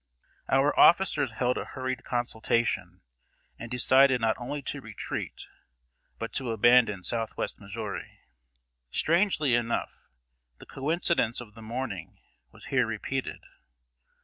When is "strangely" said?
8.89-9.53